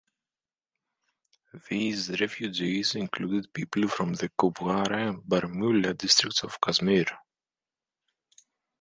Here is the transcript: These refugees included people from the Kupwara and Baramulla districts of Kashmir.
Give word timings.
These 1.69 2.19
refugees 2.19 2.95
included 2.95 3.53
people 3.53 3.87
from 3.87 4.13
the 4.15 4.29
Kupwara 4.29 5.09
and 5.09 5.21
Baramulla 5.21 5.95
districts 5.95 6.43
of 6.43 6.59
Kashmir. 6.59 7.05